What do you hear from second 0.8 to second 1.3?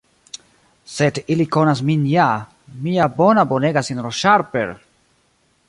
Sed